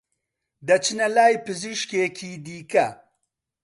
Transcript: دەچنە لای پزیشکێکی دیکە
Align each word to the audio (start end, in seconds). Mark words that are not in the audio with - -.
دەچنە 0.67 1.07
لای 1.15 1.35
پزیشکێکی 1.45 2.31
دیکە 2.45 2.87